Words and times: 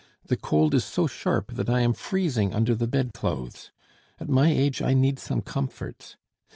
The 0.25 0.35
cold 0.35 0.73
is 0.73 0.83
so 0.83 1.05
sharp 1.05 1.51
that 1.53 1.69
I 1.69 1.81
am 1.81 1.93
freezing 1.93 2.55
under 2.55 2.73
the 2.73 2.87
bedclothes. 2.87 3.69
At 4.19 4.29
my 4.29 4.51
age 4.51 4.81
I 4.81 4.95
need 4.95 5.19
some 5.19 5.41
comforts. 5.43 6.15